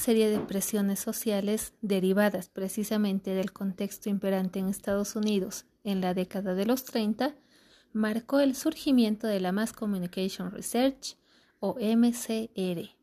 serie 0.00 0.30
de 0.30 0.40
presiones 0.40 0.98
sociales 0.98 1.74
derivadas 1.82 2.48
precisamente 2.48 3.34
del 3.34 3.52
contexto 3.52 4.08
imperante 4.08 4.58
en 4.58 4.68
Estados 4.68 5.14
Unidos 5.14 5.66
en 5.84 6.00
la 6.00 6.14
década 6.14 6.54
de 6.54 6.64
los 6.64 6.84
30 6.84 7.34
marcó 7.92 8.40
el 8.40 8.56
surgimiento 8.56 9.26
de 9.26 9.40
la 9.40 9.52
Mass 9.52 9.72
Communication 9.72 10.52
Research 10.52 11.18
o 11.58 11.76
MCR. 11.78 12.96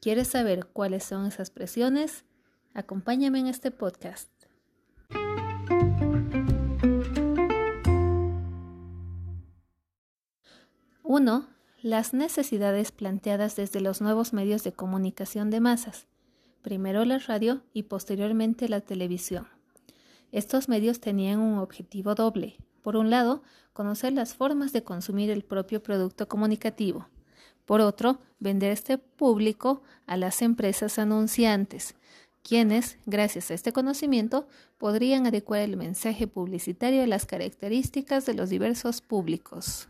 ¿Quieres 0.00 0.28
saber 0.28 0.66
cuáles 0.66 1.04
son 1.04 1.26
esas 1.26 1.50
presiones? 1.50 2.24
Acompáñame 2.74 3.38
en 3.40 3.46
este 3.46 3.70
podcast. 3.70 4.30
1 11.02 11.57
las 11.82 12.12
necesidades 12.12 12.90
planteadas 12.90 13.54
desde 13.54 13.80
los 13.80 14.00
nuevos 14.00 14.32
medios 14.32 14.64
de 14.64 14.72
comunicación 14.72 15.50
de 15.50 15.60
masas, 15.60 16.08
primero 16.60 17.04
la 17.04 17.18
radio 17.18 17.62
y 17.72 17.84
posteriormente 17.84 18.68
la 18.68 18.80
televisión. 18.80 19.46
Estos 20.32 20.68
medios 20.68 21.00
tenían 21.00 21.38
un 21.38 21.58
objetivo 21.58 22.16
doble. 22.16 22.56
Por 22.82 22.96
un 22.96 23.10
lado, 23.10 23.42
conocer 23.72 24.12
las 24.12 24.34
formas 24.34 24.72
de 24.72 24.82
consumir 24.82 25.30
el 25.30 25.44
propio 25.44 25.80
producto 25.80 26.26
comunicativo. 26.26 27.08
Por 27.64 27.80
otro, 27.80 28.18
vender 28.40 28.72
este 28.72 28.98
público 28.98 29.82
a 30.06 30.16
las 30.16 30.42
empresas 30.42 30.98
anunciantes, 30.98 31.94
quienes, 32.42 32.98
gracias 33.06 33.50
a 33.50 33.54
este 33.54 33.72
conocimiento, 33.72 34.48
podrían 34.78 35.26
adecuar 35.26 35.60
el 35.60 35.76
mensaje 35.76 36.26
publicitario 36.26 37.04
a 37.04 37.06
las 37.06 37.24
características 37.24 38.26
de 38.26 38.34
los 38.34 38.50
diversos 38.50 39.00
públicos. 39.00 39.88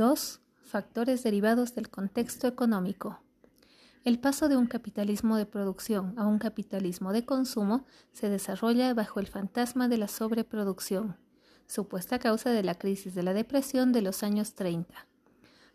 2. 0.00 0.40
Factores 0.62 1.22
derivados 1.24 1.74
del 1.74 1.90
contexto 1.90 2.46
económico. 2.46 3.20
El 4.02 4.18
paso 4.18 4.48
de 4.48 4.56
un 4.56 4.66
capitalismo 4.66 5.36
de 5.36 5.44
producción 5.44 6.14
a 6.16 6.26
un 6.26 6.38
capitalismo 6.38 7.12
de 7.12 7.26
consumo 7.26 7.84
se 8.10 8.30
desarrolla 8.30 8.94
bajo 8.94 9.20
el 9.20 9.26
fantasma 9.26 9.88
de 9.88 9.98
la 9.98 10.08
sobreproducción, 10.08 11.18
supuesta 11.66 12.18
causa 12.18 12.48
de 12.48 12.62
la 12.62 12.76
crisis 12.76 13.14
de 13.14 13.22
la 13.22 13.34
depresión 13.34 13.92
de 13.92 14.00
los 14.00 14.22
años 14.22 14.54
30. 14.54 15.06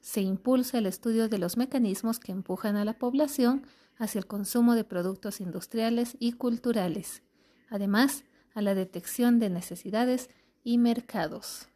Se 0.02 0.22
impulsa 0.22 0.80
el 0.80 0.88
estudio 0.88 1.30
de 1.30 1.38
los 1.38 1.56
mecanismos 1.56 2.18
que 2.20 2.32
empujan 2.32 2.78
a 2.78 2.84
la 2.84 2.98
población 2.98 3.68
hacia 3.96 4.18
el 4.18 4.26
consumo 4.26 4.74
de 4.74 4.86
productos 4.86 5.40
industriales 5.40 6.18
y 6.20 6.32
culturales, 6.32 7.22
además 7.70 8.24
a 8.56 8.64
la 8.64 8.74
detección 8.74 9.38
de 9.38 9.52
necesidades 9.52 10.32
y 10.64 10.80
mercados. 10.80 11.70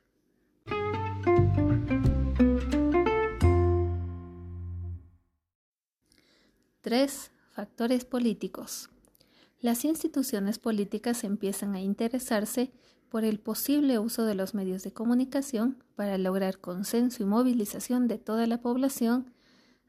3. 6.82 7.32
Factores 7.50 8.06
políticos. 8.06 8.90
Las 9.60 9.84
instituciones 9.84 10.60
políticas 10.60 11.26
empiezan 11.26 11.76
a 11.76 11.82
interesarse 11.82 12.72
por 13.10 13.26
el 13.26 13.38
posible 13.38 14.00
uso 14.00 14.24
de 14.24 14.34
los 14.34 14.54
medios 14.54 14.84
de 14.84 14.94
comunicación 14.94 15.84
para 15.98 16.18
lograr 16.18 16.60
consenso 16.60 17.22
y 17.22 17.26
movilización 17.26 18.08
de 18.08 18.18
toda 18.18 18.48
la 18.48 18.62
población 18.62 19.34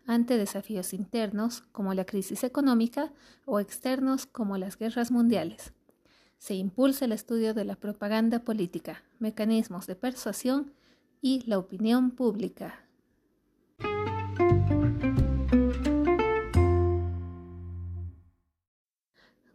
ante 0.05 0.36
desafíos 0.36 0.92
internos 0.92 1.62
como 1.70 1.94
la 1.94 2.05
crisis 2.05 2.42
económica 2.42 3.12
o 3.44 3.60
externos 3.60 4.27
como 4.27 4.58
las 4.58 4.77
guerras 4.77 5.12
mundiales. 5.12 5.72
Se 6.38 6.56
impulsa 6.56 7.04
el 7.04 7.12
estudio 7.12 7.54
de 7.54 7.66
la 7.66 7.77
propaganda 7.77 8.41
política, 8.41 9.04
mecanismos 9.20 9.87
de 9.87 9.94
persuasión 9.94 10.72
y 11.22 11.44
la 11.47 11.59
opinión 11.59 12.10
pública. 12.10 12.89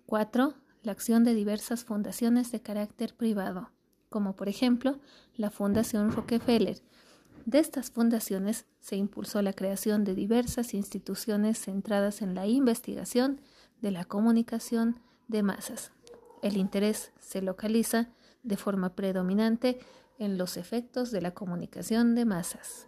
4. 0.06 0.54
La 0.84 0.92
acción 0.92 1.24
de 1.24 1.34
diversas 1.34 1.84
fundaciones 1.84 2.52
de 2.52 2.62
carácter 2.62 3.16
privado, 3.16 3.72
como 4.10 4.36
por 4.36 4.50
ejemplo 4.50 5.00
la 5.36 5.50
Fundación 5.50 6.12
Rockefeller. 6.12 6.82
De 7.46 7.60
estas 7.60 7.92
fundaciones 7.92 8.66
se 8.80 8.96
impulsó 8.96 9.42
la 9.42 9.54
creación 9.54 10.04
de 10.04 10.16
diversas 10.16 10.74
instituciones 10.74 11.60
centradas 11.60 12.22
en 12.22 12.36
la 12.36 12.48
investigación 12.48 13.42
de 13.82 13.92
la 13.92 14.06
comunicación 14.06 15.00
de 15.28 15.44
masas. 15.44 15.92
El 16.42 16.58
interés 16.58 17.12
se 17.20 17.42
localiza 17.42 18.10
de 18.44 18.58
forma 18.58 18.96
predominante 18.96 19.80
en 20.20 20.38
los 20.38 20.58
efectos 20.58 21.12
de 21.12 21.22
la 21.22 21.32
comunicación 21.32 22.16
de 22.16 22.26
masas. 22.26 22.88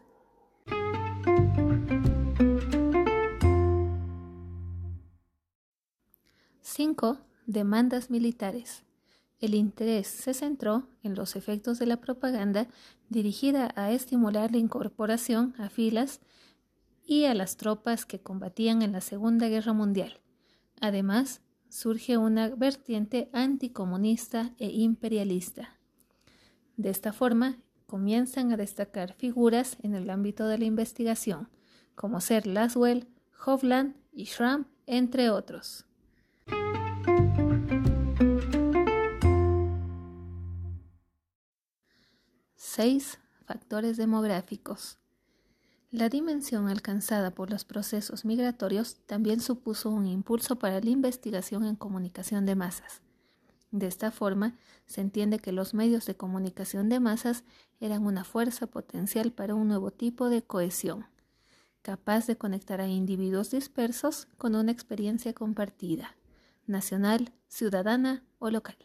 5. 6.69 7.17
Demandas 7.45 8.11
militares. 8.11 8.83
El 9.39 9.55
interés 9.55 10.05
se 10.05 10.33
centró 10.33 10.89
en 11.01 11.15
los 11.15 11.37
efectos 11.37 11.79
de 11.79 11.85
la 11.85 12.01
propaganda 12.01 12.67
dirigida 13.07 13.71
a 13.77 13.91
estimular 13.91 14.51
la 14.51 14.57
incorporación 14.57 15.55
a 15.59 15.69
filas 15.69 16.19
y 17.05 17.23
a 17.23 17.33
las 17.33 17.55
tropas 17.55 18.05
que 18.05 18.19
combatían 18.19 18.81
en 18.81 18.91
la 18.91 18.99
Segunda 18.99 19.47
Guerra 19.47 19.71
Mundial. 19.71 20.19
Además, 20.81 21.39
surge 21.69 22.17
una 22.17 22.49
vertiente 22.49 23.29
anticomunista 23.31 24.53
e 24.59 24.69
imperialista. 24.69 25.79
De 26.75 26.89
esta 26.89 27.13
forma, 27.13 27.59
comienzan 27.85 28.51
a 28.51 28.57
destacar 28.57 29.13
figuras 29.13 29.77
en 29.83 29.95
el 29.95 30.09
ámbito 30.09 30.45
de 30.47 30.57
la 30.57 30.65
investigación, 30.65 31.47
como 31.95 32.19
ser 32.19 32.45
Laswell, 32.45 33.07
Hovland 33.45 33.95
y 34.11 34.25
Schramm, 34.25 34.65
entre 34.85 35.29
otros. 35.29 35.86
6. 42.69 43.17
Factores 43.45 43.95
demográficos. 43.95 44.97
La 45.89 46.09
dimensión 46.09 46.67
alcanzada 46.67 47.31
por 47.31 47.49
los 47.49 47.63
procesos 47.63 48.25
migratorios 48.25 48.97
también 49.05 49.39
supuso 49.39 49.89
un 49.89 50.05
impulso 50.05 50.57
para 50.57 50.81
la 50.81 50.89
investigación 50.89 51.63
en 51.63 51.77
comunicación 51.77 52.45
de 52.45 52.55
masas. 52.55 53.01
De 53.71 53.87
esta 53.87 54.11
forma, 54.11 54.57
se 54.85 54.99
entiende 54.99 55.39
que 55.39 55.53
los 55.53 55.73
medios 55.73 56.05
de 56.05 56.17
comunicación 56.17 56.89
de 56.89 56.99
masas 56.99 57.45
eran 57.79 58.05
una 58.05 58.25
fuerza 58.25 58.67
potencial 58.67 59.31
para 59.31 59.55
un 59.55 59.69
nuevo 59.69 59.91
tipo 59.91 60.27
de 60.27 60.43
cohesión, 60.43 61.05
capaz 61.81 62.27
de 62.27 62.37
conectar 62.37 62.81
a 62.81 62.87
individuos 62.87 63.49
dispersos 63.49 64.27
con 64.37 64.55
una 64.55 64.73
experiencia 64.73 65.31
compartida, 65.33 66.17
nacional, 66.65 67.31
ciudadana 67.47 68.25
o 68.39 68.49
local. 68.49 68.77